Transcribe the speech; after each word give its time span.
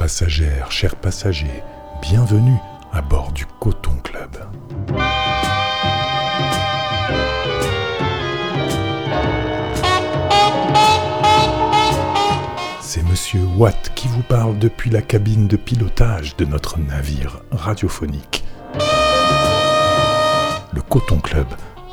passagères, 0.00 0.72
chers 0.72 0.96
passagers, 0.96 1.62
bienvenue 2.00 2.56
à 2.90 3.02
bord 3.02 3.32
du 3.32 3.44
Coton 3.44 3.96
Club. 4.02 4.30
C'est 12.80 13.02
Monsieur 13.02 13.42
Watt 13.58 13.92
qui 13.94 14.08
vous 14.08 14.22
parle 14.22 14.58
depuis 14.58 14.88
la 14.88 15.02
cabine 15.02 15.46
de 15.46 15.56
pilotage 15.56 16.34
de 16.38 16.46
notre 16.46 16.78
navire 16.78 17.42
radiophonique. 17.50 18.42
Le 20.72 20.80
Coton 20.80 21.20
Club, 21.20 21.48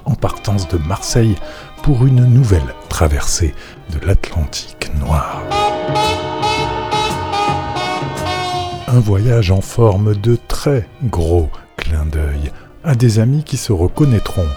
en 0.06 0.16
partance 0.16 0.70
de 0.70 0.78
Marseille 0.78 1.36
pour 1.84 2.06
une 2.06 2.24
nouvelle 2.24 2.74
traversée 2.88 3.54
de 3.90 4.00
l'Atlantique 4.06 4.92
noir. 4.98 5.42
Un 8.98 9.00
voyage 9.00 9.52
en 9.52 9.62
forme 9.62 10.16
de 10.16 10.36
très 10.48 10.88
gros 11.04 11.52
clin 11.78 12.08
d'œil 12.08 12.52
à 12.84 12.96
des 12.96 13.20
amis 13.20 13.44
qui 13.44 13.56
se 13.56 13.72
reconnaîtront. 13.72 14.48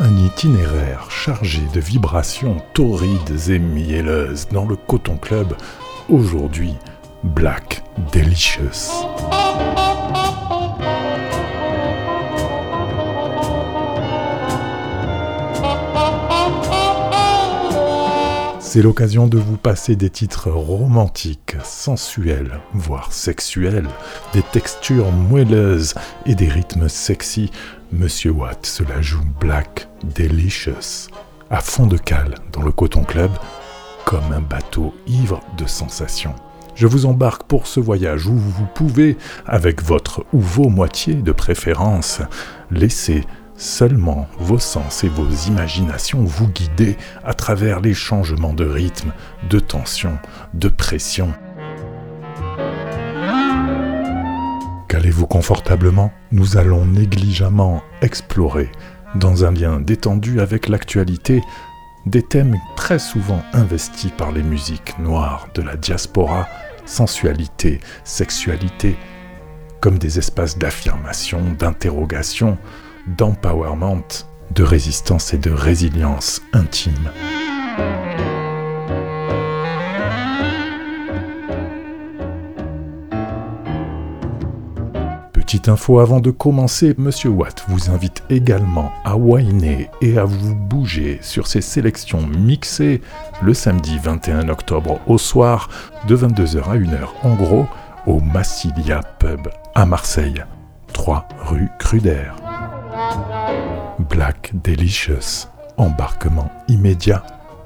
Un 0.00 0.16
itinéraire 0.16 1.12
chargé 1.12 1.60
de 1.72 1.78
vibrations 1.78 2.56
torrides 2.72 3.48
et 3.48 3.60
mielleuses 3.60 4.48
dans 4.50 4.66
le 4.66 4.74
Coton 4.74 5.16
Club, 5.16 5.54
aujourd'hui 6.08 6.74
Black 7.22 7.84
Delicious. 8.12 8.90
C'est 18.74 18.82
l'occasion 18.82 19.28
de 19.28 19.38
vous 19.38 19.56
passer 19.56 19.94
des 19.94 20.10
titres 20.10 20.50
romantiques, 20.50 21.54
sensuels, 21.62 22.58
voire 22.72 23.12
sexuels, 23.12 23.86
des 24.32 24.42
textures 24.42 25.12
moelleuses 25.12 25.94
et 26.26 26.34
des 26.34 26.48
rythmes 26.48 26.88
sexy. 26.88 27.52
Monsieur 27.92 28.32
Watt 28.32 28.66
cela 28.66 29.00
joue 29.00 29.22
Black 29.38 29.86
Delicious, 30.16 31.06
à 31.50 31.60
fond 31.60 31.86
de 31.86 31.96
cale 31.96 32.34
dans 32.50 32.62
le 32.62 32.72
Coton 32.72 33.04
Club, 33.04 33.30
comme 34.04 34.32
un 34.32 34.40
bateau 34.40 34.92
ivre 35.06 35.40
de 35.56 35.68
sensations. 35.68 36.34
Je 36.74 36.88
vous 36.88 37.06
embarque 37.06 37.44
pour 37.44 37.68
ce 37.68 37.78
voyage 37.78 38.26
où 38.26 38.36
vous 38.36 38.66
pouvez, 38.74 39.16
avec 39.46 39.84
votre 39.84 40.24
ou 40.32 40.40
vos 40.40 40.68
moitiés 40.68 41.14
de 41.14 41.30
préférence, 41.30 42.22
laisser 42.72 43.24
Seulement 43.56 44.26
vos 44.38 44.58
sens 44.58 45.04
et 45.04 45.08
vos 45.08 45.28
imaginations 45.46 46.24
vous 46.24 46.48
guider 46.48 46.96
à 47.22 47.34
travers 47.34 47.80
les 47.80 47.94
changements 47.94 48.52
de 48.52 48.64
rythme, 48.64 49.12
de 49.48 49.60
tension, 49.60 50.18
de 50.54 50.68
pression. 50.68 51.32
Calez-vous 54.88 55.26
confortablement, 55.26 56.12
nous 56.32 56.56
allons 56.56 56.84
négligemment 56.84 57.82
explorer, 58.02 58.70
dans 59.14 59.44
un 59.44 59.52
lien 59.52 59.80
détendu 59.80 60.40
avec 60.40 60.68
l'actualité, 60.68 61.40
des 62.06 62.22
thèmes 62.22 62.56
très 62.76 62.98
souvent 62.98 63.42
investis 63.52 64.10
par 64.10 64.32
les 64.32 64.42
musiques 64.42 64.98
noires 64.98 65.48
de 65.54 65.62
la 65.62 65.76
diaspora, 65.76 66.48
sensualité, 66.84 67.80
sexualité, 68.02 68.96
comme 69.80 69.98
des 69.98 70.18
espaces 70.18 70.58
d'affirmation, 70.58 71.40
d'interrogation, 71.58 72.58
d'empowerment, 73.06 74.26
de 74.54 74.62
résistance 74.62 75.34
et 75.34 75.38
de 75.38 75.50
résilience 75.50 76.42
intime. 76.52 77.10
Petite 85.32 85.68
info 85.68 86.00
avant 86.00 86.18
de 86.18 86.32
commencer, 86.32 86.94
Monsieur 86.98 87.28
Watt 87.28 87.64
vous 87.68 87.90
invite 87.90 88.24
également 88.28 88.90
à 89.04 89.16
whiner 89.16 89.88
et 90.00 90.18
à 90.18 90.24
vous 90.24 90.54
bouger 90.54 91.18
sur 91.22 91.46
ses 91.46 91.60
sélections 91.60 92.26
mixées 92.26 93.00
le 93.40 93.54
samedi 93.54 93.98
21 94.02 94.48
octobre 94.48 95.00
au 95.06 95.16
soir 95.16 95.68
de 96.08 96.16
22h 96.16 96.64
à 96.64 96.76
1h 96.76 97.06
en 97.22 97.34
gros 97.36 97.66
au 98.06 98.18
Massilia 98.20 99.02
Pub 99.20 99.48
à 99.76 99.86
Marseille, 99.86 100.42
3 100.92 101.28
rue 101.46 101.68
Cruder. 101.78 102.43
Black 103.98 104.52
Delicious, 104.62 105.48
embarquement 105.76 106.50
immédiat, 106.68 107.22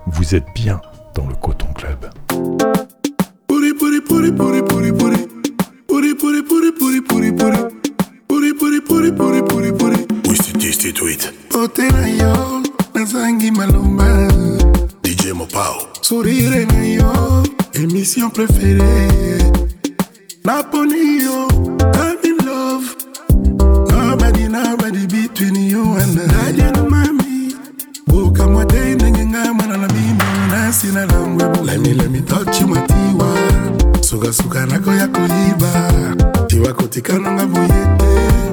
vous 0.07 0.35
êtes 0.35 0.47
bien 0.55 0.81
dans 1.15 1.27
le 1.27 1.35
Coton 1.35 1.73
Club. 1.75 2.11
DJ 15.05 15.33
Mopao. 15.33 15.75
Sourire 16.03 16.67
na 16.67 16.87
yo 16.87 17.43
Émission 17.75 18.31
préférée. 18.31 19.39
Napoli 20.45 21.23
yo 21.25 21.49
Something 24.49 24.67
already 24.73 25.07
between 25.07 25.57
you 25.57 25.97
and 25.99 26.19
I. 26.19 26.27
Daddy 26.27 26.63
and 26.63 26.89
mommy. 26.89 27.53
Oh, 28.09 28.31
come 28.35 28.57
on, 28.57 28.67
day, 28.69 28.95
nigga, 28.97 29.29
I'm 29.37 29.59
gonna 29.59 29.87
be 29.89 30.15
nice 30.49 30.85
in 30.85 30.97
a 30.97 31.05
long 31.07 31.37
way. 31.37 31.45
Let 31.65 31.81
me, 31.81 31.93
let 31.93 32.11
me 32.11 32.23
touch 32.23 32.59
you, 32.61 32.67
my 32.67 32.81
tiwa. 32.87 33.29
Suga, 34.03 34.33
suga, 34.33 34.67
nako 34.67 34.95
ya 34.95 35.09
kuiba. 35.09 36.47
Tiwa 36.47 36.73
kutika 36.73 37.19
nanga 37.19 37.47
buyete. 37.47 38.05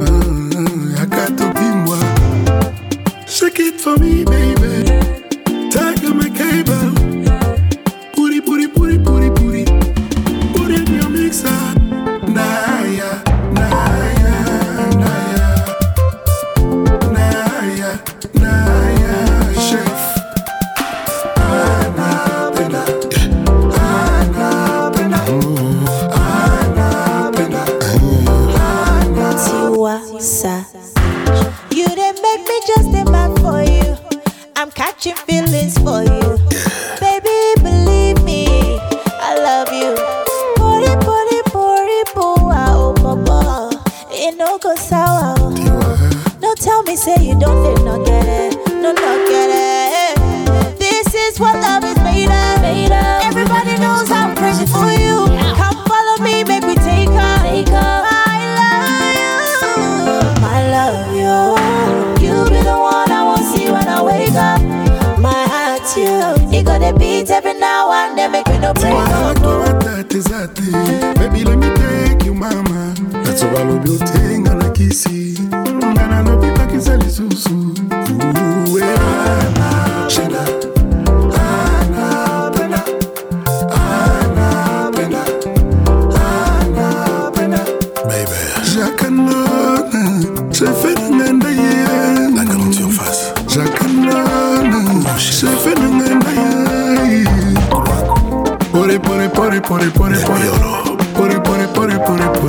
Mm, 0.02 0.52
mm, 0.54 0.96
Shake 3.28 3.60
it 3.60 3.80
for 3.80 3.98
me, 3.98 4.26
baby. 4.26 4.95
Catching 34.76 35.16
feelings 35.16 35.78
for 35.80 36.04
you. 36.04 36.15
Tate 70.16 70.30
zate 70.30 70.72
Baby 71.20 71.44
let 71.44 71.58
me 71.58 71.70
take 71.76 72.24
you 72.26 72.34
mama. 72.34 72.94
Otenga 73.96 74.56
na 74.56 74.70
kisi 74.70 75.38
Ngana 75.86 76.24
no 76.24 76.38
pipa 76.38 76.66
kisa 76.66 76.98
lisusu 76.98 77.74
Uwe 78.72 78.84
ana 78.84 80.10
Shena 80.10 80.40
Ana 81.34 82.26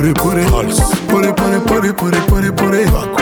it, 0.09 0.15
put 0.15 0.37
it, 0.37 0.47
put 0.49 0.65
it, 1.25 1.35
put 1.35 1.53
it, 1.53 1.67
put 1.67 1.85
it, 1.85 1.97
put 1.97 2.13
it, 2.13 2.27
put 2.27 2.43
it, 2.43 2.55
put 2.57 2.73
it, 2.73 2.87
put 2.87 3.11
it. 3.13 3.16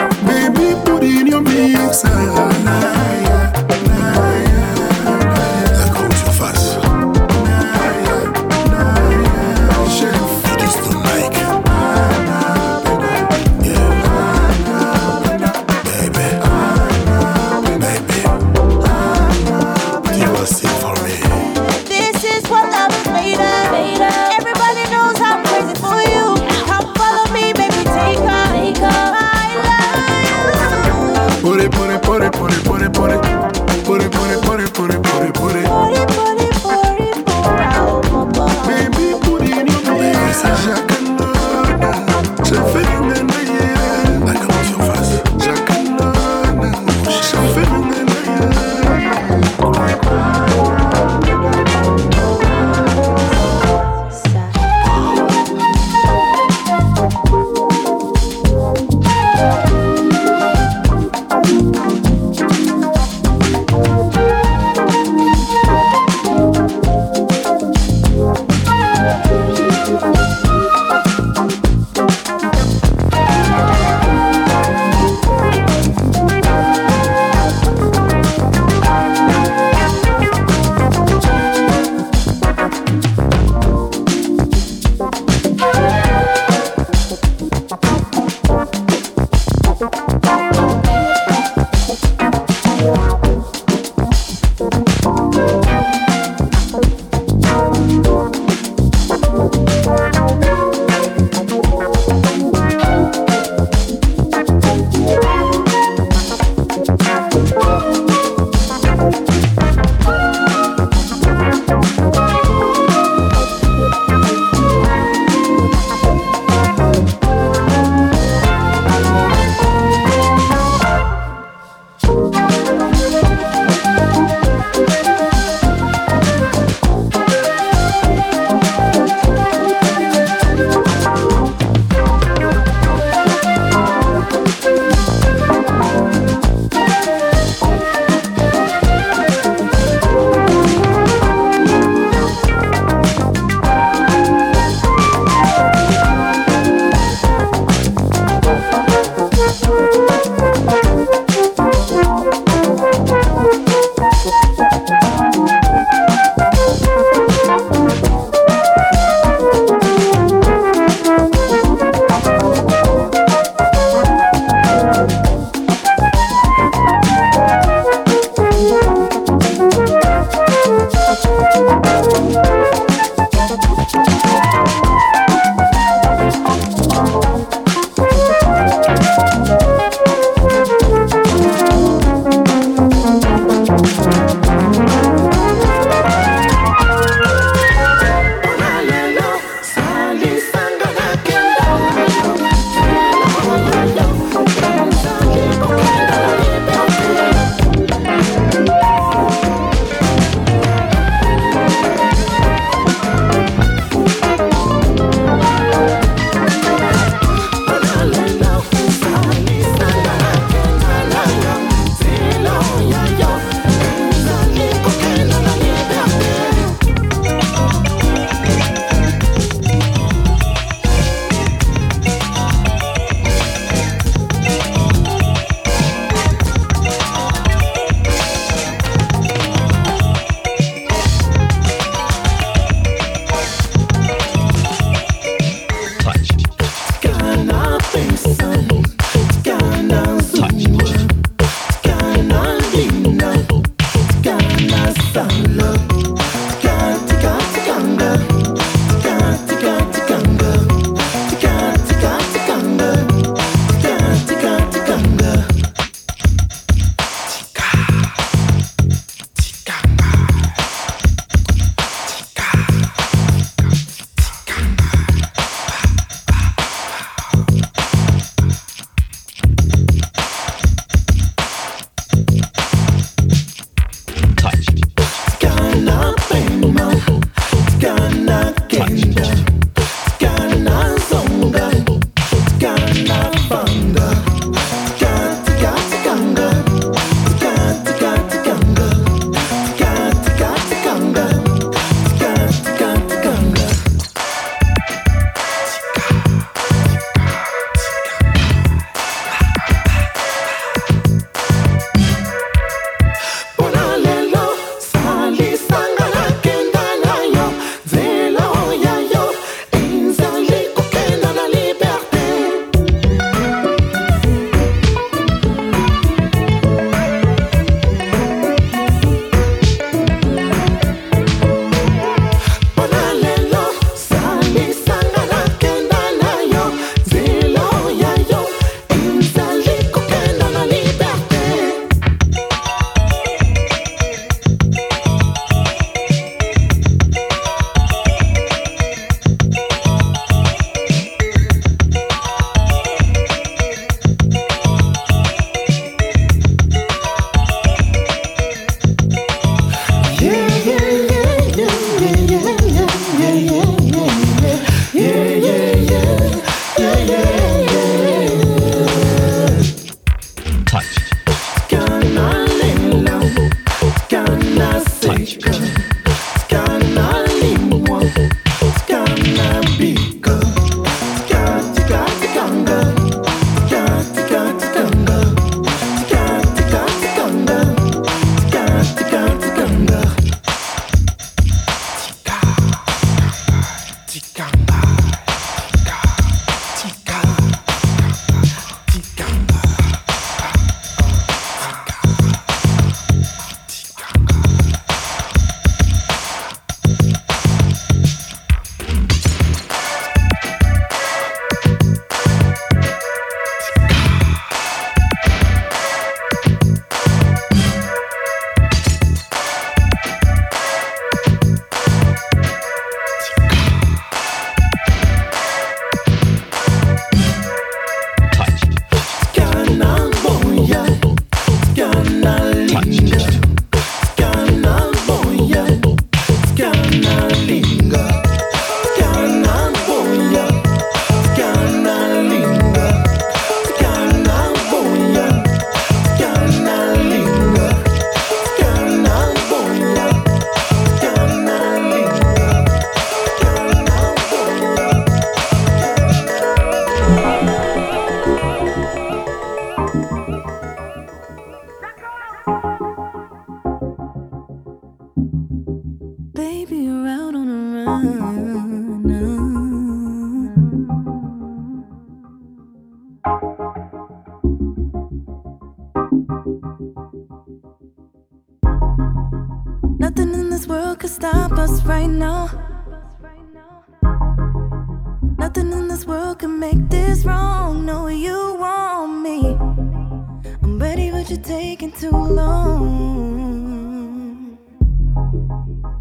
I'm 480.66 480.80
ready, 480.80 481.12
but 481.12 481.30
you're 481.30 481.38
taking 481.38 481.92
too 481.92 482.10
long. 482.10 482.58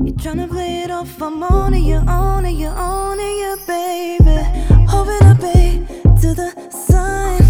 You're 0.02 0.16
trying 0.16 0.38
to 0.38 0.47
play 0.47 0.85
it 0.85 0.90
off, 0.90 1.21
I'm 1.21 1.42
on 1.42 1.75
it, 1.75 1.80
you're 1.80 2.00
on 2.09 2.47
you, 2.47 2.68
on 2.68 3.18
you, 3.18 3.59
baby. 3.66 4.38
Hoping 4.88 5.23
I 5.23 5.35
pay 5.38 5.85
to 6.23 6.33
the 6.33 6.50
sun. 6.71 7.42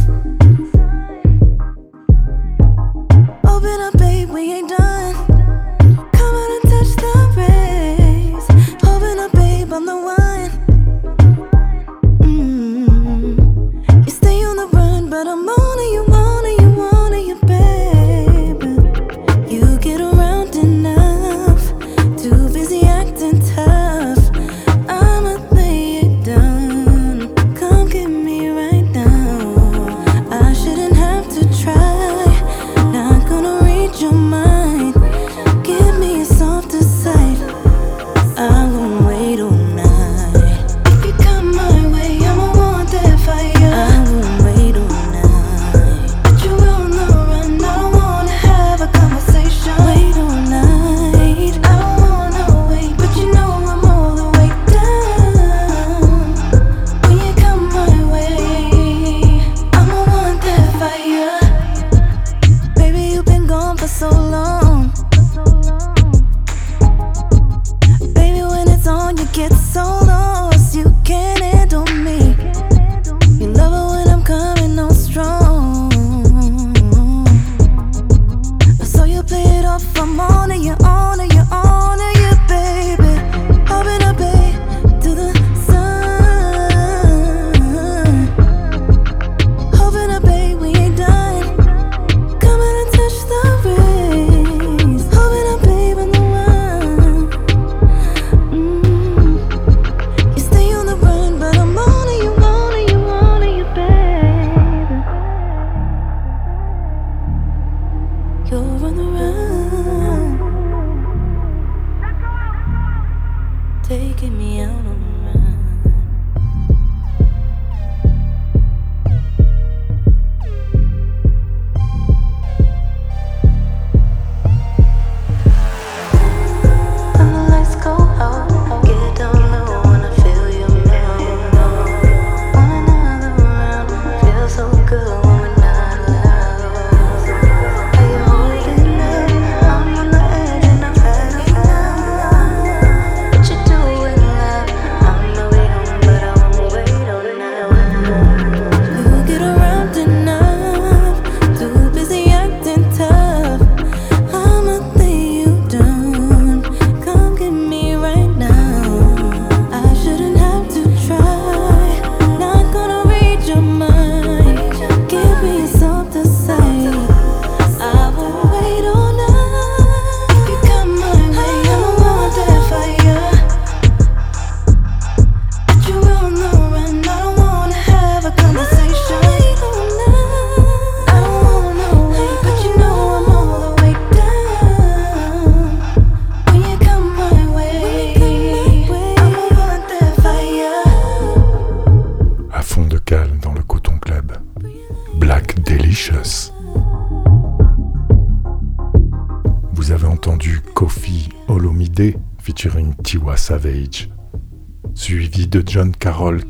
Open 3.46 3.80
up, 3.80 3.96
babe, 3.96 4.30
we 4.30 4.52
ain't 4.52 4.70
done. 4.70 4.93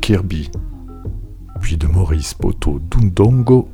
Kirby, 0.05 0.51
puis 1.61 1.77
de 1.77 1.87
Maurice 1.87 2.35
Poto 2.35 2.79
Dundongo 2.91 3.67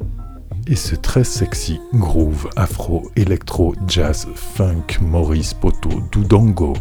et 0.66 0.78
ce 0.78 0.96
très 0.96 1.26
sexy 1.26 1.82
groove 1.94 2.48
afro 2.56 3.12
électro 3.18 3.76
jazz 3.86 4.30
funk 4.34 5.02
Maurice 5.02 5.54
Poto 5.54 5.90
Dudongo 6.10 6.72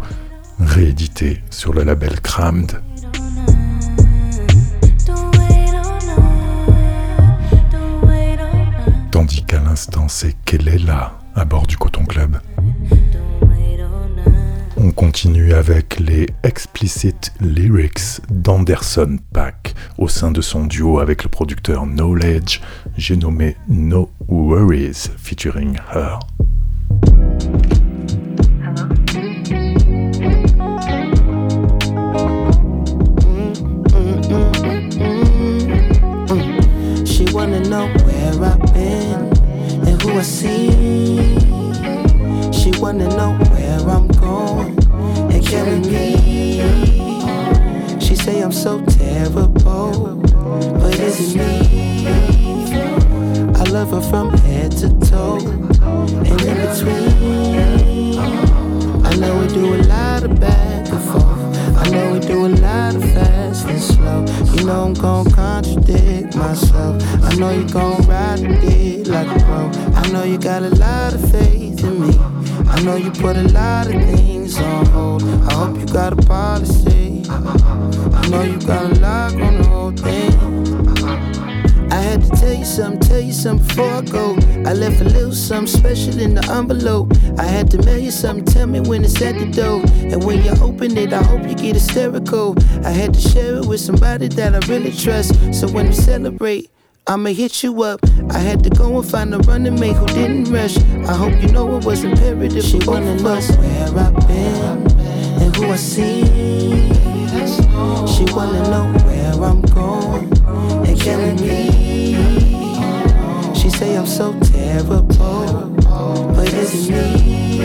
réédité 0.61 1.43
sur 1.51 1.73
le 1.73 1.83
label 1.83 2.21
Crammed. 2.21 2.81
Tandis 9.11 9.45
qu'à 9.47 9.59
l'instant 9.59 10.07
c'est 10.07 10.37
qu'elle 10.45 10.69
est 10.69 10.79
là 10.79 11.19
à 11.35 11.45
bord 11.45 11.67
du 11.67 11.77
Coton 11.77 12.05
Club. 12.05 12.39
On 14.83 14.93
continue 14.93 15.53
avec 15.53 16.01
les 16.01 16.27
explicit 16.43 17.35
lyrics 17.39 18.23
d'Anderson 18.31 19.19
Pack 19.31 19.75
au 19.99 20.09
sein 20.09 20.31
de 20.31 20.41
son 20.41 20.65
duo 20.65 21.01
avec 21.01 21.23
le 21.23 21.29
producteur 21.29 21.85
Knowledge, 21.85 22.63
j'ai 22.97 23.17
nommé 23.19 23.57
No 23.69 24.09
Worries 24.29 25.11
featuring 25.19 25.77
Her. 25.93 26.19
She 37.05 37.31
wanna 42.81 43.09
know 43.09 43.50
carry 45.51 45.81
me. 45.81 46.61
She 48.01 48.15
say 48.15 48.41
I'm 48.41 48.53
so 48.53 48.81
terrible, 48.87 50.15
but 50.79 50.95
is 51.01 51.35
it 51.35 51.39
me? 51.39 52.07
I 53.57 53.65
love 53.65 53.91
her 53.91 54.01
from 54.01 54.31
head 54.45 54.71
to 54.79 54.89
toe 55.11 55.39
and 56.29 56.41
in 56.51 56.57
between. 56.67 58.19
I 59.05 59.17
know 59.17 59.41
we 59.41 59.49
do 59.49 59.75
a 59.75 59.83
lot 59.95 60.23
of 60.23 60.39
back 60.39 60.89
and 60.89 61.03
forth. 61.11 61.43
I 61.83 61.91
know 61.91 62.13
we 62.13 62.21
do 62.21 62.47
a 62.47 62.53
lot 62.67 62.95
of 62.95 63.03
fast 63.13 63.67
and 63.67 63.83
slow. 63.83 64.25
You 64.55 64.65
know 64.67 64.85
I'm 64.85 64.95
gon' 64.95 65.33
contradict 65.33 66.37
myself. 66.37 67.03
I 67.25 67.35
know 67.35 67.51
you 67.51 67.67
gon' 67.69 68.03
ride 68.07 68.41
it 68.41 69.09
like 69.09 69.27
a 69.27 69.45
pro. 69.45 69.69
I 70.01 70.07
know 70.13 70.23
you 70.23 70.39
got 70.39 70.63
a 70.63 70.71
lot 70.77 71.13
of 71.13 71.29
faith 71.33 71.83
in 71.83 72.03
me. 72.03 72.17
I 72.69 72.81
know 72.85 72.95
you 72.95 73.11
put 73.11 73.37
a 73.37 73.49
lot 73.49 73.89
of 73.89 73.95
things 73.95 74.30
on 74.59 74.87
hold. 74.87 75.23
I 75.23 75.53
hope 75.55 75.79
you 75.79 75.87
got 75.87 76.13
a 76.13 76.17
policy. 76.17 77.23
I 77.29 78.29
know 78.29 78.43
you 78.43 78.59
got 78.61 78.97
a 78.97 79.01
lock 79.01 79.35
on 79.35 79.59
the 79.59 79.65
whole 79.69 79.93
thing. 79.93 80.31
I 81.93 81.97
had 81.97 82.23
to 82.23 82.31
tell 82.31 82.53
you 82.53 82.65
something, 82.65 83.01
tell 83.01 83.21
you 83.21 83.33
something 83.33 83.67
before 83.67 83.91
I 83.91 84.01
go. 84.03 84.37
I 84.65 84.75
left 84.75 85.01
a 85.01 85.05
little 85.05 85.33
something 85.33 85.67
special 85.67 86.21
in 86.21 86.35
the 86.35 86.51
envelope. 86.51 87.13
I 87.39 87.45
had 87.45 87.71
to 87.73 87.79
mail 87.83 87.99
you 87.99 88.11
something, 88.11 88.45
tell 88.45 88.67
me 88.67 88.81
when 88.81 89.05
it's 89.05 89.21
at 89.21 89.39
the 89.39 89.47
door. 89.47 89.83
And 90.11 90.25
when 90.25 90.43
you 90.45 90.53
open 90.63 90.97
it, 90.97 91.13
I 91.13 91.23
hope 91.23 91.43
you 91.49 91.55
get 91.55 91.75
hysterical. 91.75 92.57
I 92.85 92.91
had 92.91 93.15
to 93.15 93.21
share 93.21 93.57
it 93.57 93.67
with 93.67 93.81
somebody 93.81 94.29
that 94.29 94.55
I 94.55 94.67
really 94.73 94.93
trust. 94.93 95.35
So 95.53 95.69
when 95.69 95.89
we 95.89 95.93
celebrate, 95.93 96.71
I'ma 97.11 97.31
hit 97.31 97.65
you 97.65 97.83
up. 97.83 97.99
I 98.31 98.39
had 98.39 98.63
to 98.63 98.71
go 98.71 98.97
and 99.01 99.05
find 99.05 99.35
a 99.35 99.39
running 99.39 99.81
mate 99.81 99.97
who 99.97 100.07
didn't 100.07 100.45
rush. 100.45 100.77
I 101.09 101.13
hope 101.13 101.43
you 101.43 101.49
know 101.49 101.77
it 101.77 101.85
was 101.85 102.05
imperative. 102.05 102.63
She 102.63 102.79
wanna 102.87 103.17
know 103.17 103.41
where 103.41 103.89
I've 103.99 104.29
been 104.29 104.87
and 105.43 105.57
who 105.57 105.73
I 105.73 105.77
see. 105.77 106.23
She 108.07 108.33
wanna 108.33 108.63
know 108.71 108.87
where 109.05 109.33
I'm 109.43 109.61
going 109.75 110.31
and 110.87 111.01
carry 111.01 111.35
me. 111.35 111.73
She 113.57 113.71
say 113.71 113.97
I'm 113.97 114.07
so 114.07 114.39
terrible, 114.45 115.03
but 115.03 116.47
is 116.55 116.89
it 116.89 116.93
me? 116.93 117.59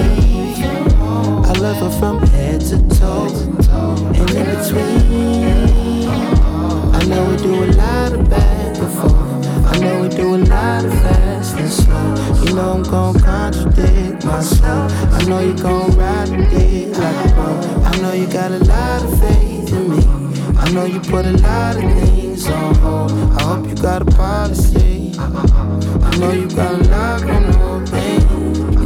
I 1.45 1.53
love 1.60 1.77
her 1.86 1.91
from 1.99 2.25
head 2.29 2.62
to 2.62 2.77
toe 2.97 3.27
and 4.15 4.29
in 4.31 4.45
between. 4.55 5.69
I 6.95 7.05
know 7.05 7.29
we 7.29 7.38
do 7.38 7.63
a 7.63 7.67
lot 7.73 8.12
of 8.13 8.27
back 8.27 8.77
and 8.77 9.25
Know 9.86 10.02
we 10.02 10.10
do 10.10 10.34
a 10.34 10.38
lot 10.38 10.84
of 10.84 10.91
fast 10.93 11.58
and 11.58 11.71
slow. 11.71 12.43
You 12.43 12.56
know 12.56 12.71
I'm 12.74 12.82
gon' 12.82 13.19
contradict 13.19 14.26
myself. 14.26 14.91
I 15.13 15.24
know 15.26 15.39
you 15.41 15.54
gon' 15.54 15.91
ride 15.91 16.30
it 16.30 16.98
like 16.98 17.26
a 17.26 17.34
pro. 17.34 17.84
I 17.84 18.02
know 18.02 18.13
you 18.13 18.26
got 18.26 18.50
a 18.50 18.58
lot 18.65 19.04
of 19.04 19.19
faith 19.19 19.71
in 19.71 19.91
me. 19.91 20.04
I 20.58 20.71
know 20.71 20.86
you 20.86 21.00
put 21.00 21.28
a 21.28 21.34
lot 21.34 21.76
of 21.76 21.84
things 22.00 22.48
on 22.48 22.74
hold. 22.76 23.12
I 23.12 23.43
hope 23.43 23.67
you 23.67 23.76
got 23.76 24.02
a 24.02 24.06
policy. 24.06 25.13
I 25.19 26.17
know 26.17 26.32
you 26.32 26.48
got 26.50 26.74
a 26.74 26.84
lock 26.89 27.21
on 27.21 27.43
the 27.43 27.58
whole. 27.60 28.05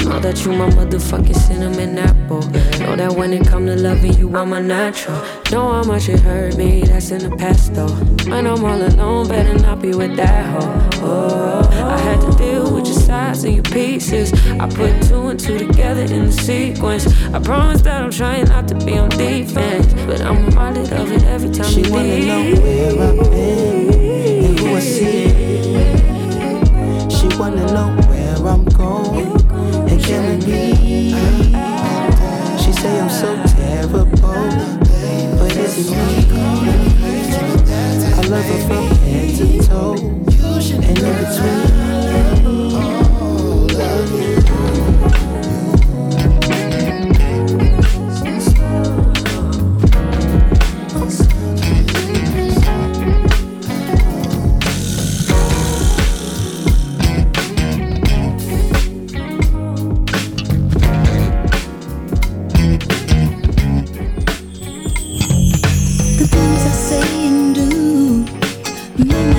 Know 0.09 0.19
that 0.21 0.43
you 0.43 0.51
my 0.53 0.67
motherfucking 0.71 1.35
cinnamon 1.35 1.97
apple. 1.99 2.41
Know 2.79 2.95
that 2.95 3.11
when 3.15 3.31
it 3.31 3.47
come 3.47 3.67
to 3.67 3.75
loving 3.75 4.13
you, 4.17 4.35
I'm 4.35 4.53
a 4.53 4.59
natural. 4.59 5.15
Know 5.51 5.71
how 5.71 5.83
much 5.83 6.09
it 6.09 6.19
hurt 6.21 6.57
me, 6.57 6.81
that's 6.81 7.11
in 7.11 7.29
the 7.29 7.35
past 7.37 7.75
though. 7.75 7.93
When 8.29 8.47
I'm 8.47 8.65
all 8.65 8.81
alone, 8.81 9.27
better 9.27 9.53
not 9.59 9.83
be 9.83 9.93
with 9.93 10.15
that 10.17 10.45
hoe. 10.49 10.89
Oh, 11.05 11.69
I 11.71 11.97
had 11.99 12.19
to 12.21 12.31
deal 12.37 12.73
with 12.73 12.87
your 12.87 12.95
sides 12.99 13.43
and 13.43 13.53
your 13.53 13.63
pieces. 13.63 14.33
I 14.59 14.67
put 14.67 14.99
two 15.03 15.27
and 15.27 15.39
two 15.39 15.59
together 15.59 16.01
in 16.01 16.25
the 16.25 16.31
sequence. 16.31 17.05
I 17.31 17.39
promise 17.39 17.81
that 17.83 18.01
I'm 18.01 18.09
trying 18.11 18.45
not 18.45 18.67
to 18.69 18.75
be 18.83 18.97
on 18.97 19.09
defense, 19.09 19.93
but 20.07 20.21
I'm 20.21 20.47
reminded 20.47 20.91
of 20.91 21.11
it 21.11 21.23
every 21.23 21.51
time 21.51 21.71
She 21.71 21.81
you 21.83 21.91
wanna 21.91 22.03
leave. 22.07 22.25
know 22.25 22.61
where 22.61 23.09
I've 23.09 23.31
been 23.31 23.93
and 24.45 24.59
who 24.59 24.75
I 24.75 24.79
see. 24.79 25.29
She 27.15 27.27
wanna 27.37 27.65
know 27.71 27.95
where 28.09 28.35
I'm 28.47 28.65
going 28.65 29.48
carry 30.01 30.37
me. 30.37 31.09
She 32.57 32.71
say 32.73 32.99
I'm 32.99 33.09
so 33.09 33.35
terrible, 33.55 34.05
but 34.05 35.55
is 35.57 35.77
it 35.79 35.91
me? 35.91 36.29
I 38.13 38.21
love 38.27 38.45
her 38.45 38.61
from 38.67 38.85
head 39.05 39.35
to 39.37 39.45
toe 39.67 39.95
and 40.73 40.83
in 40.83 40.93
between. 40.95 42.28
say 66.89 67.27
and 67.27 67.53
do. 67.53 69.38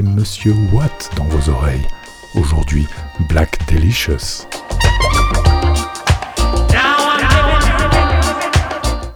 Monsieur 0.00 0.54
Watt 0.72 1.10
dans 1.16 1.24
vos 1.24 1.50
oreilles. 1.50 1.86
Aujourd'hui, 2.34 2.86
Black 3.28 3.58
Delicious. 3.70 4.46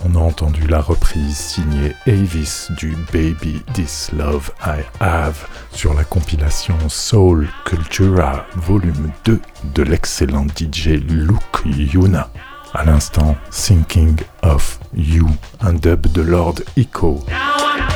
On 0.05 0.15
a 0.15 0.19
entendu 0.19 0.67
la 0.67 0.83
reprise 0.83 1.37
signée 1.37 1.95
Avis 2.07 2.69
du 2.77 2.95
Baby 3.11 3.63
This 3.73 4.11
Love 4.13 4.51
I 4.67 4.83
Have 5.01 5.47
sur 5.73 5.95
la 5.95 6.05
compilation 6.05 6.77
Soul 6.89 7.49
Cultura 7.65 8.45
volume 8.57 9.11
2 9.25 9.41
de 9.75 9.83
l'excellent 9.83 10.47
DJ 10.47 10.89
Luke 11.09 11.63
Yuna. 11.65 12.29
À 12.75 12.85
l'instant, 12.85 13.37
Thinking 13.51 14.17
of 14.43 14.79
You, 14.95 15.27
un 15.61 15.73
dub 15.73 16.07
de 16.13 16.21
Lord 16.21 16.57
Echo. 16.77 17.25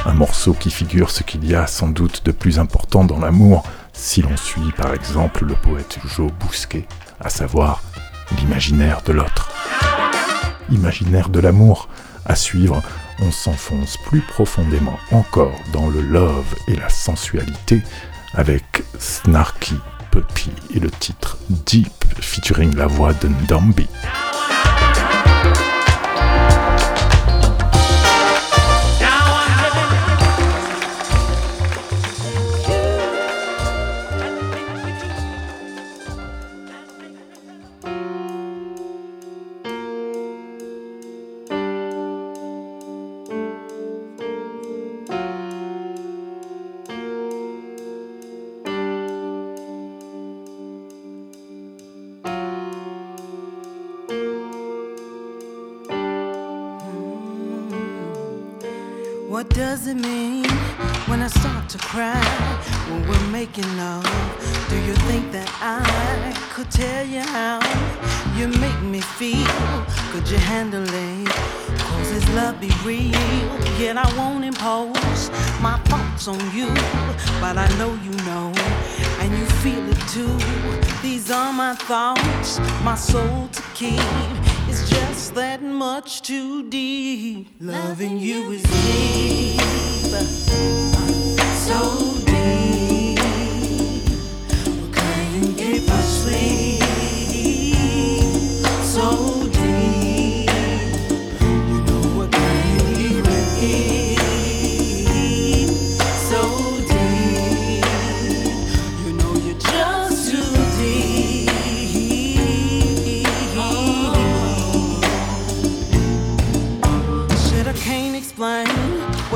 Un 0.07 0.14
morceau 0.14 0.55
qui 0.55 0.70
figure 0.70 1.11
ce 1.11 1.22
qu'il 1.22 1.44
y 1.46 1.55
a 1.55 1.66
sans 1.66 1.88
doute 1.88 2.24
de 2.24 2.33
plus 2.33 2.59
important 2.59 3.05
dans 3.05 3.18
l'amour, 3.18 3.64
si 3.92 4.22
l'on 4.22 4.37
suit 4.37 4.72
par 4.76 4.94
exemple 4.94 5.44
le 5.44 5.55
poète 5.55 5.98
Joe 6.05 6.33
Bousquet, 6.40 6.87
à 7.20 7.29
savoir 7.29 7.83
l'imaginaire 8.38 9.03
de 9.03 9.12
l'autre. 9.12 9.50
Imaginaire 10.70 11.29
de 11.29 11.40
l'amour, 11.40 11.88
à 12.24 12.35
suivre, 12.35 12.83
on 13.20 13.31
s'enfonce 13.31 13.96
plus 14.07 14.20
profondément 14.20 14.98
encore 15.11 15.59
dans 15.72 15.88
le 15.88 16.00
love 16.00 16.55
et 16.68 16.76
la 16.76 16.88
sensualité 16.88 17.83
avec 18.35 18.85
Snarky 18.98 19.76
Puppy 20.11 20.50
et 20.74 20.81
le 20.81 20.90
titre 20.90 21.38
Deep 21.50 21.92
featuring 22.20 22.74
la 22.76 22.87
voix 22.87 23.12
de 23.14 23.29
Ndambi. 23.29 23.88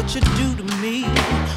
What 0.05 0.15
you 0.15 0.21
do 0.37 0.57
to 0.57 0.77
me. 0.83 1.03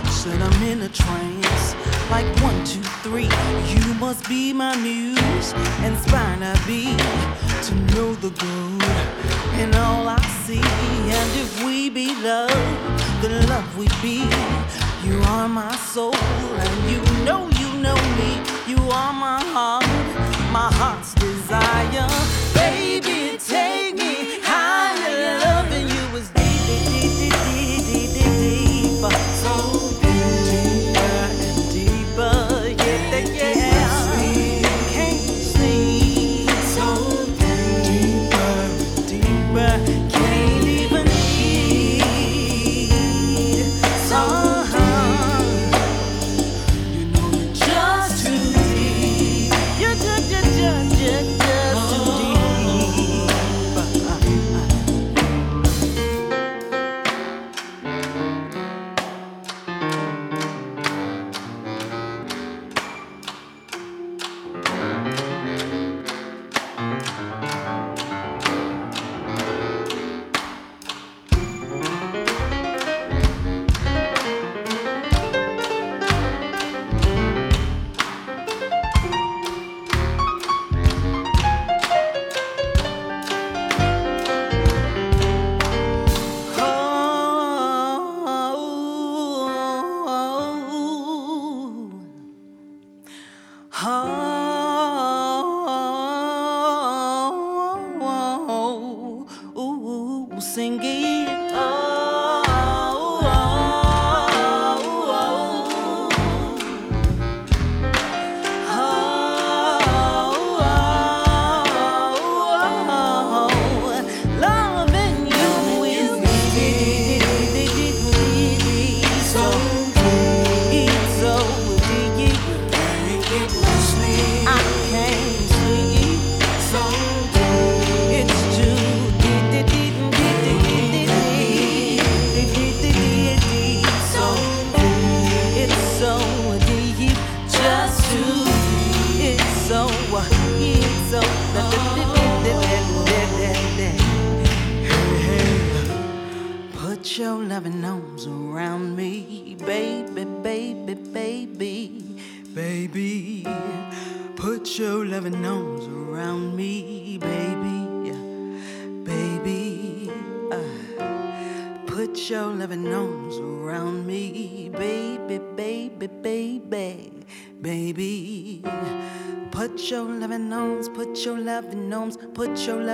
Said 0.09 0.41
I'm 0.41 0.63
in 0.63 0.81
a 0.81 0.89
trance, 0.89 1.75
like 2.09 2.25
one, 2.41 2.63
two, 2.65 2.81
three. 3.03 3.29
You 3.67 3.93
must 3.95 4.27
be 4.29 4.53
my 4.53 4.75
muse, 4.77 5.53
inspired 5.83 6.41
I 6.41 6.55
be 6.65 6.95
to 7.67 7.75
know 7.93 8.13
the 8.15 8.29
good 8.29 9.59
in 9.59 9.75
all 9.75 10.07
I 10.07 10.21
see. 10.45 10.61
And 11.17 11.29
if 11.43 11.63
we 11.65 11.89
be 11.89 12.15
love, 12.21 13.21
the 13.21 13.45
love 13.47 13.77
we 13.77 13.87
be. 14.01 14.23
You 15.05 15.19
are 15.23 15.47
my 15.47 15.75
soul, 15.75 16.15
and 16.15 16.91
you 16.91 17.01
know 17.25 17.49
you 17.59 17.69
know 17.81 17.99
me. 18.19 18.31
You 18.65 18.79
are 18.91 19.13
my 19.13 19.41
heart, 19.53 19.85
my 20.51 20.69
heart's 20.79 21.13
desire. 21.15 22.07
Baby, 22.53 23.37
take 23.37 23.95
me 23.95 24.36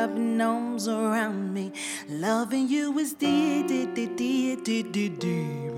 your 0.03 0.09
loving 0.09 0.41
arms 0.41 0.87
around 0.87 1.53
me. 1.53 1.71
Loving 2.09 2.67
you 2.67 2.97
is 2.99 3.13
deep, 3.13 3.67
deep, 3.67 3.93
deep, 3.95 4.17
deep, 4.17 4.63
deep, 4.63 4.91
deep, 4.91 5.19
deep, 5.19 5.71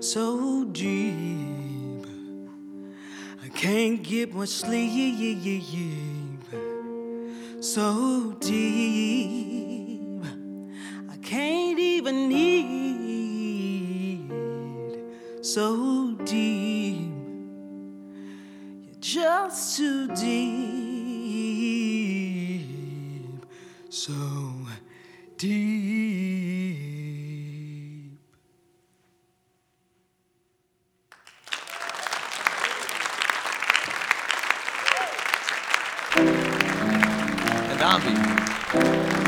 so 0.00 0.64
deep. 0.64 2.06
I 3.42 3.48
can't 3.48 4.02
get 4.02 4.34
much 4.34 4.48
sleep, 4.50 5.70
so 7.60 8.36
deep. 8.40 10.22
I 11.10 11.16
can't 11.22 11.78
even 11.78 12.28
need, 12.28 13.08
so 15.40 16.14
deep 16.24 17.10
You're 18.84 19.00
just 19.00 19.76
too 19.76 20.08
deep, 20.14 20.91
so 23.92 24.12
deep. 25.36 25.52
And 37.68 37.80
Ambi. 37.80 39.21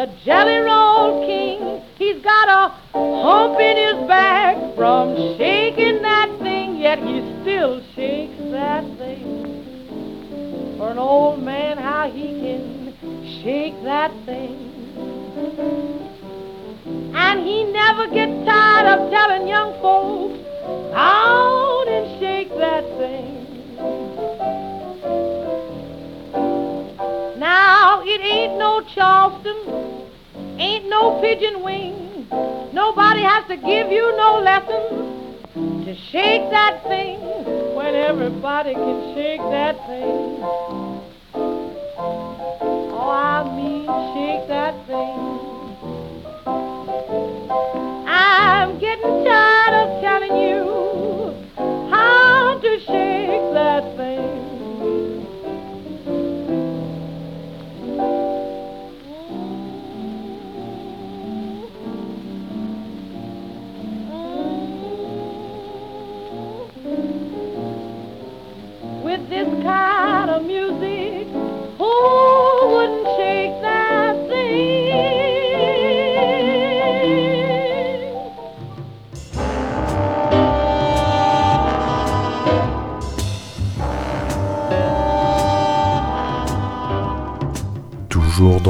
The 0.00 0.06
Jelly 0.24 0.56
Roll 0.56 1.26
King. 1.26 1.82
He's 1.98 2.24
got 2.24 2.48
a 2.48 2.72
hump 2.96 3.60
in 3.60 3.76
his 3.76 4.08
back 4.08 4.56
from 4.74 5.14
shaking 5.36 6.00
that 6.00 6.38
thing, 6.38 6.76
yet 6.76 6.98
he 7.00 7.20
still 7.42 7.82
shakes 7.94 8.38
that 8.50 8.82
thing. 8.96 10.78
For 10.78 10.90
an 10.90 10.96
old 10.96 11.42
man, 11.42 11.76
how 11.76 12.10
he 12.10 12.28
can 12.28 12.94
shake 13.42 13.74
that 13.84 14.10
thing. 14.24 14.72
And 17.14 17.40
he 17.46 17.64
never 17.64 18.06
gets 18.08 18.46
tired 18.46 18.86
of 18.86 19.10
telling 19.10 19.46
young 19.48 19.74
folks, 19.82 20.38
out 20.94 21.88
and 21.88 22.18
shake 22.18 22.48
that 22.56 22.84
thing. 22.96 23.36
Now 27.38 28.02
it 28.02 28.20
ain't 28.22 28.56
no 28.58 28.82
Charleston, 28.94 29.89
ain't 30.60 30.88
no 30.88 31.20
pigeon 31.22 31.62
wing. 31.62 32.28
Nobody 32.72 33.22
has 33.22 33.46
to 33.48 33.56
give 33.56 33.90
you 33.90 34.16
no 34.16 34.40
lessons 34.40 35.84
to 35.86 35.94
shake 36.12 36.50
that 36.50 36.82
thing 36.84 37.18
when 37.74 37.94
everybody 37.94 38.74
can 38.74 39.14
shake 39.14 39.40
that 39.40 39.76
thing. 39.86 40.36
Oh, 42.92 43.10
I 43.10 43.42
mean 43.56 43.86
shake 44.12 44.48
that 44.48 44.74
thing. 44.86 45.40
I'm 48.06 48.78
getting 48.78 49.24
tired 49.24 49.74
of 49.74 50.02
telling 50.02 50.36
you 50.36 50.89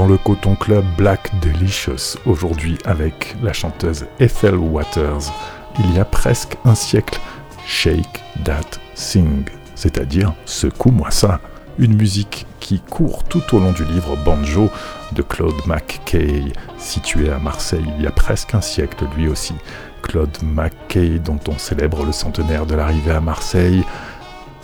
dans 0.01 0.07
le 0.07 0.17
Coton 0.17 0.55
Club 0.55 0.83
Black 0.97 1.31
Delicious, 1.43 2.17
aujourd'hui 2.25 2.79
avec 2.87 3.37
la 3.43 3.53
chanteuse 3.53 4.07
Ethel 4.19 4.57
Waters. 4.57 5.31
Il 5.79 5.95
y 5.95 5.99
a 5.99 6.07
presque 6.07 6.57
un 6.65 6.75
siècle, 6.75 7.21
Shake 7.67 8.23
That 8.43 8.79
Thing, 8.95 9.45
c'est-à-dire 9.75 10.33
Secoue-moi 10.47 11.11
ça. 11.11 11.39
Une 11.79 11.95
musique 11.97 12.47
qui 12.61 12.81
court 12.81 13.25
tout 13.25 13.43
au 13.55 13.59
long 13.59 13.73
du 13.73 13.85
livre 13.85 14.17
Banjo 14.25 14.71
de 15.13 15.21
Claude 15.21 15.61
McKay, 15.67 16.45
situé 16.79 17.31
à 17.31 17.39
Marseille 17.39 17.85
il 17.99 18.03
y 18.03 18.07
a 18.07 18.11
presque 18.11 18.55
un 18.55 18.63
siècle 18.63 19.05
lui 19.19 19.29
aussi. 19.29 19.55
Claude 20.01 20.35
McKay, 20.43 21.19
dont 21.19 21.41
on 21.47 21.59
célèbre 21.59 22.07
le 22.07 22.13
centenaire 22.13 22.65
de 22.65 22.75
l'arrivée 22.75 23.13
à 23.13 23.21
Marseille, 23.21 23.85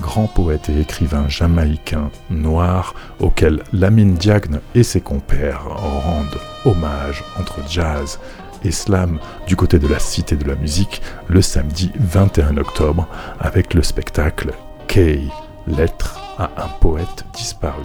grand 0.01 0.26
poète 0.26 0.68
et 0.68 0.80
écrivain 0.80 1.28
jamaïcain 1.28 2.11
noir 2.30 2.94
auquel 3.20 3.62
Lamine 3.72 4.14
Diagne 4.14 4.61
et 4.74 4.82
ses 4.82 5.01
compères 5.01 5.64
rendent 5.64 6.40
hommage 6.64 7.24
entre 7.38 7.61
jazz 7.68 8.18
et 8.64 8.72
slam 8.72 9.18
du 9.47 9.57
côté 9.57 9.78
de 9.78 9.88
la 9.88 9.99
Cité 9.99 10.36
de 10.36 10.49
la 10.49 10.57
Musique 10.57 11.03
le 11.28 11.42
samedi 11.42 11.92
21 11.99 12.57
octobre 12.57 13.07
avec 13.38 13.74
le 13.74 13.82
spectacle 13.82 14.53
Kay, 14.88 15.22
lettre 15.66 16.20
à 16.38 16.51
un 16.57 16.68
poète 16.80 17.24
disparu. 17.34 17.84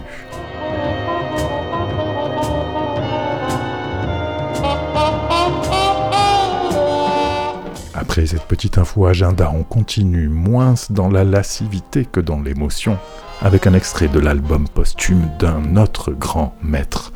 Après 8.12 8.26
cette 8.26 8.44
petite 8.44 8.76
info 8.76 9.06
agenda, 9.06 9.50
on 9.54 9.62
continue 9.62 10.28
moins 10.28 10.74
dans 10.90 11.08
la 11.08 11.24
lascivité 11.24 12.04
que 12.04 12.20
dans 12.20 12.42
l'émotion, 12.42 12.98
avec 13.40 13.66
un 13.66 13.72
extrait 13.72 14.08
de 14.08 14.20
l'album 14.20 14.68
posthume 14.68 15.30
d'un 15.38 15.78
autre 15.78 16.12
grand 16.12 16.54
maître, 16.62 17.14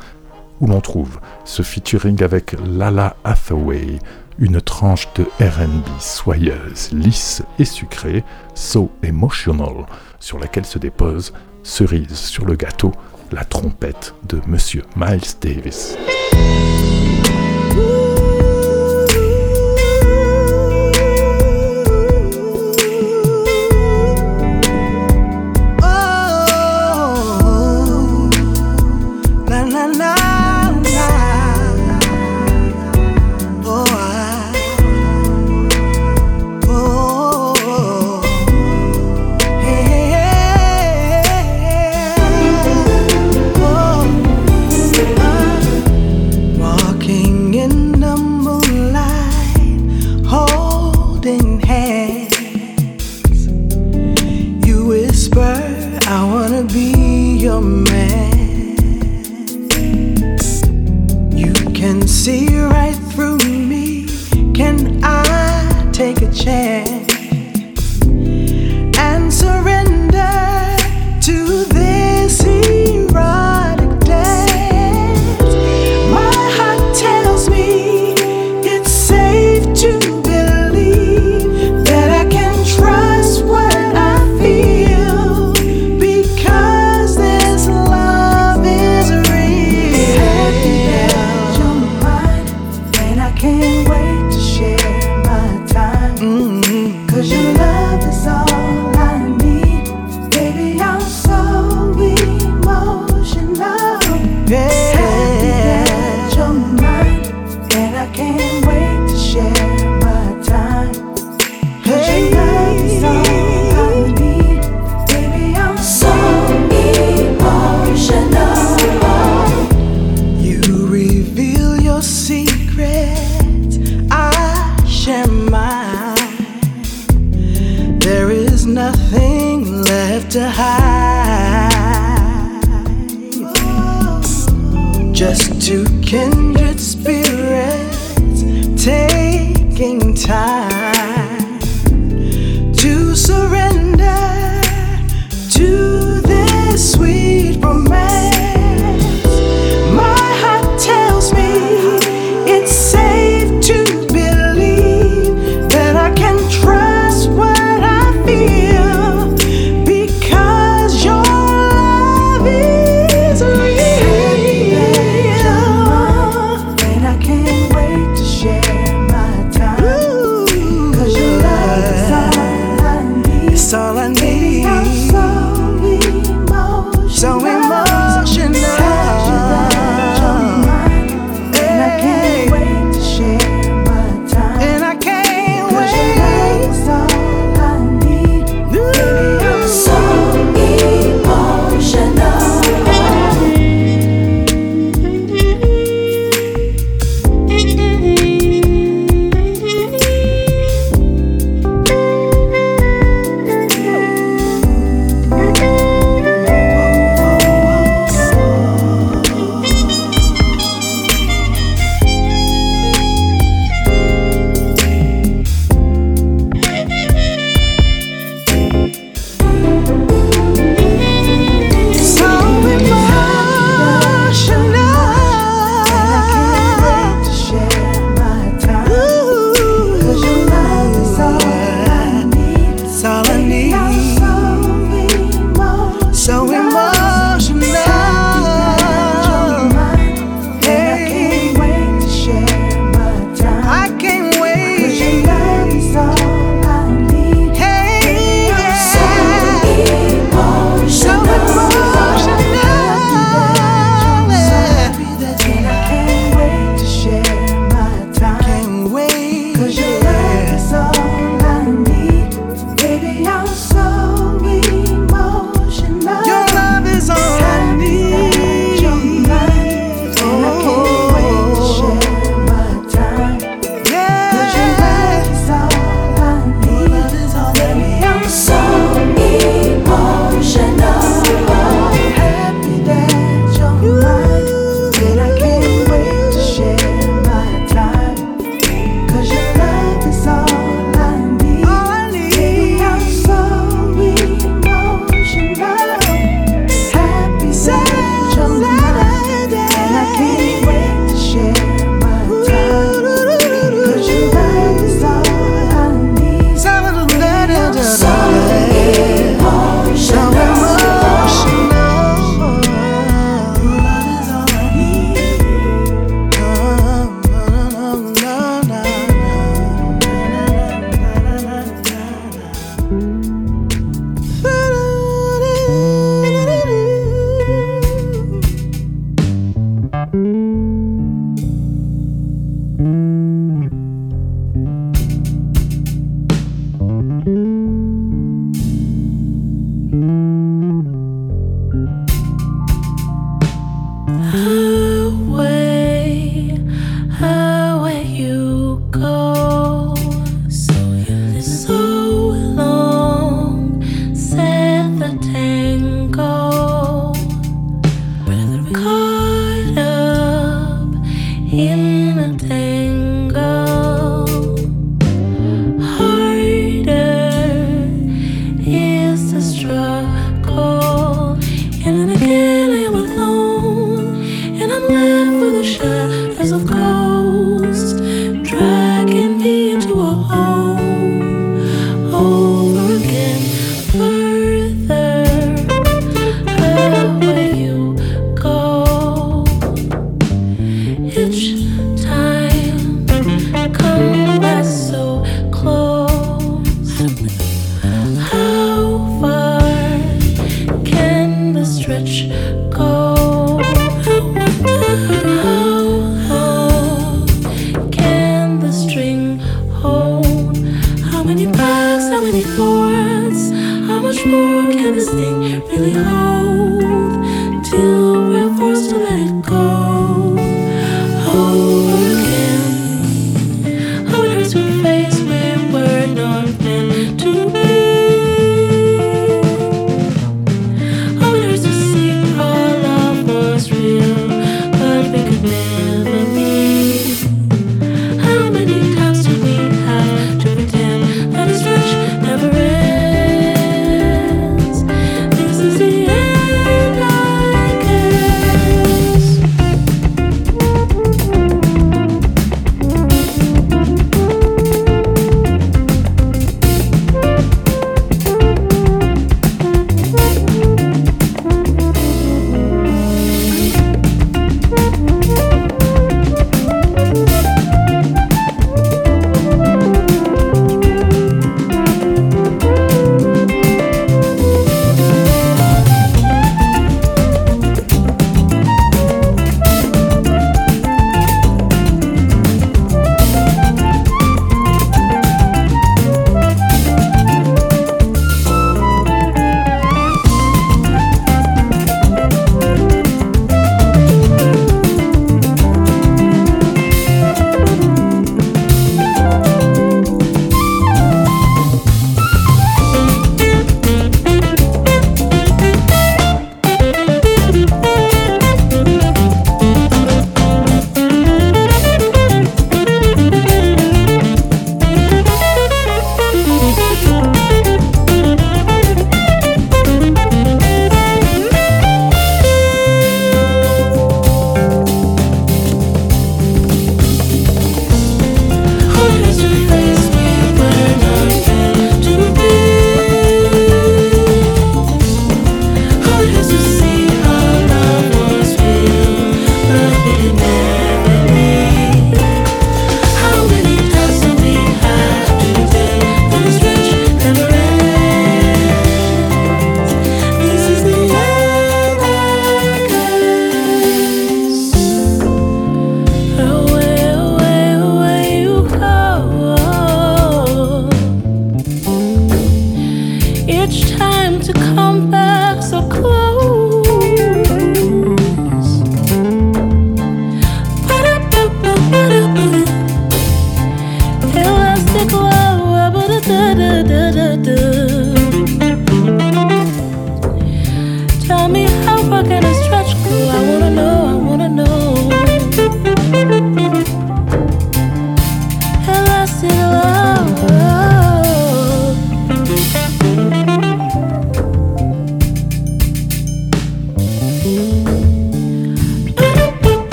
où 0.59 0.65
l'on 0.65 0.81
trouve 0.81 1.19
ce 1.45 1.61
featuring 1.61 2.23
avec 2.23 2.55
Lala 2.65 3.15
Hathaway, 3.23 3.99
une 4.39 4.59
tranche 4.59 5.07
de 5.13 5.25
RB 5.39 5.85
soyeuse, 5.99 6.89
lisse 6.91 7.43
et 7.59 7.65
sucrée, 7.65 8.23
so 8.55 8.89
emotional, 9.03 9.85
sur 10.19 10.39
laquelle 10.39 10.65
se 10.65 10.79
dépose, 10.79 11.31
cerise 11.61 12.15
sur 12.15 12.43
le 12.43 12.55
gâteau, 12.55 12.91
la 13.31 13.45
trompette 13.45 14.15
de 14.27 14.41
Monsieur 14.47 14.81
Miles 14.95 15.21
Davis. 15.39 15.95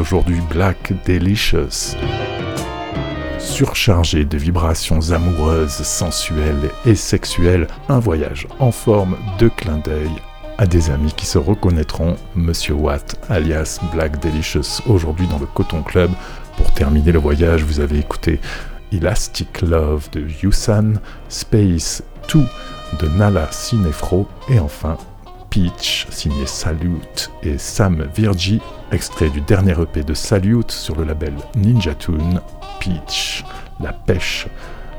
Aujourd'hui 0.00 0.40
Black 0.50 0.92
Delicious. 1.06 1.94
Surchargé 3.38 4.24
de 4.24 4.38
vibrations 4.38 5.10
amoureuses, 5.12 5.82
sensuelles 5.82 6.70
et 6.86 6.94
sexuelles, 6.94 7.68
un 7.88 7.98
voyage 7.98 8.48
en 8.58 8.72
forme 8.72 9.16
de 9.38 9.48
clin 9.48 9.78
d'œil 9.78 10.10
à 10.58 10.66
des 10.66 10.90
amis 10.90 11.12
qui 11.12 11.26
se 11.26 11.38
reconnaîtront, 11.38 12.16
Monsieur 12.34 12.74
Watt, 12.74 13.16
alias 13.28 13.78
Black 13.92 14.20
Delicious, 14.20 14.82
aujourd'hui 14.86 15.26
dans 15.26 15.38
le 15.38 15.46
Coton 15.46 15.82
Club. 15.82 16.10
Pour 16.56 16.72
terminer 16.72 17.12
le 17.12 17.18
voyage, 17.18 17.62
vous 17.62 17.80
avez 17.80 17.98
écouté 17.98 18.40
Elastic 18.92 19.60
Love 19.60 20.10
de 20.10 20.26
Yusan, 20.42 20.94
Space 21.28 22.02
2 22.32 22.40
de 23.00 23.08
Nala 23.08 23.48
Cinefro 23.52 24.28
et 24.48 24.58
enfin 24.58 24.96
Peach 25.50 26.06
signé 26.10 26.46
Salute 26.46 27.30
et 27.42 27.58
Sam 27.58 28.08
Virgi, 28.14 28.60
extrait 28.92 29.30
du 29.30 29.40
dernier 29.40 29.72
EP 29.72 30.04
de 30.04 30.14
Salute 30.14 30.70
sur 30.70 30.96
le 30.96 31.04
label 31.04 31.34
Ninja 31.56 31.94
Tune, 31.94 32.40
Peach, 32.78 33.44
la 33.80 33.92
pêche, 33.92 34.46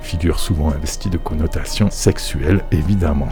figure 0.01 0.39
souvent 0.39 0.71
investie 0.71 1.09
de 1.09 1.17
connotations 1.17 1.89
sexuelles 1.89 2.63
évidemment. 2.71 3.29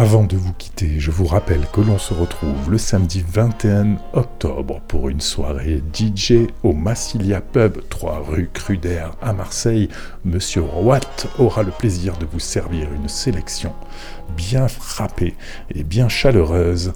Avant 0.00 0.24
de 0.24 0.34
vous 0.34 0.54
quitter, 0.54 0.98
je 0.98 1.10
vous 1.10 1.26
rappelle 1.26 1.66
que 1.74 1.82
l'on 1.82 1.98
se 1.98 2.14
retrouve 2.14 2.70
le 2.70 2.78
samedi 2.78 3.22
21 3.28 3.96
octobre 4.14 4.80
pour 4.88 5.10
une 5.10 5.20
soirée 5.20 5.82
DJ 5.92 6.48
au 6.62 6.72
Massilia 6.72 7.42
Pub, 7.42 7.86
3 7.90 8.24
rue 8.26 8.48
Cruder 8.50 9.04
à 9.20 9.34
Marseille. 9.34 9.90
Monsieur 10.24 10.62
Watt 10.62 11.26
aura 11.38 11.62
le 11.62 11.70
plaisir 11.70 12.16
de 12.16 12.24
vous 12.24 12.40
servir 12.40 12.88
une 12.94 13.10
sélection 13.10 13.74
bien 14.38 14.68
frappée 14.68 15.34
et 15.74 15.84
bien 15.84 16.08
chaleureuse 16.08 16.94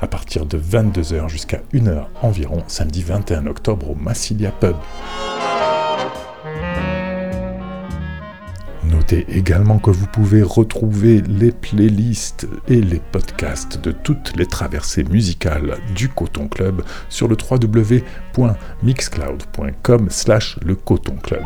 à 0.00 0.06
partir 0.06 0.46
de 0.46 0.58
22h 0.58 1.28
jusqu'à 1.28 1.60
1h 1.74 2.06
environ, 2.22 2.62
samedi 2.68 3.02
21 3.02 3.48
octobre 3.48 3.90
au 3.90 3.94
Massilia 3.94 4.50
Pub. 4.50 4.76
Notez 8.90 9.26
également 9.28 9.78
que 9.78 9.90
vous 9.90 10.06
pouvez 10.06 10.42
retrouver 10.42 11.20
les 11.22 11.50
playlists 11.50 12.46
et 12.68 12.80
les 12.80 13.00
podcasts 13.00 13.80
de 13.80 13.90
toutes 13.90 14.36
les 14.36 14.46
traversées 14.46 15.02
musicales 15.04 15.78
du 15.94 16.08
Coton 16.08 16.48
Club 16.48 16.82
sur 17.08 17.28
le 17.28 17.36
www.mixcloud.com 17.36 20.06
slash 20.10 20.58
le 20.64 20.76
Coton 20.76 21.16
Club. 21.16 21.42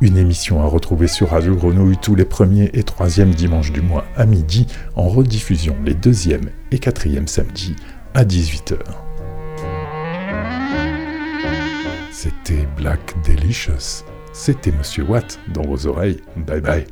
Une 0.00 0.16
émission 0.16 0.62
à 0.62 0.66
retrouver 0.66 1.08
sur 1.08 1.30
Radio 1.30 1.56
Grenouille 1.56 1.98
tous 2.00 2.14
les 2.14 2.24
premiers 2.24 2.70
et 2.72 2.84
troisièmes 2.84 3.34
dimanches 3.34 3.72
du 3.72 3.82
mois 3.82 4.04
à 4.16 4.26
midi, 4.26 4.68
en 4.94 5.08
rediffusion 5.08 5.76
les 5.84 5.94
deuxièmes 5.94 6.50
et 6.70 6.78
quatrièmes 6.78 7.26
samedis 7.26 7.74
à 8.14 8.24
18h. 8.24 9.07
c'était 12.28 12.66
Black 12.76 13.14
Delicious. 13.26 14.04
C'était 14.32 14.72
Monsieur 14.72 15.04
Watt 15.04 15.38
dans 15.54 15.62
vos 15.62 15.86
oreilles. 15.86 16.20
Bye 16.36 16.60
bye. 16.60 16.86